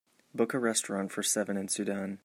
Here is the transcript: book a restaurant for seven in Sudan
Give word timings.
book 0.33 0.53
a 0.55 0.59
restaurant 0.59 1.11
for 1.11 1.21
seven 1.21 1.57
in 1.57 1.67
Sudan 1.67 2.17